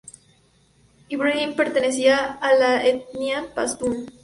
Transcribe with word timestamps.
Ibrahim 1.09 1.53
pertenecía 1.53 2.33
a 2.41 2.55
la 2.55 2.83
etnia 2.87 3.53
pastún. 3.53 4.07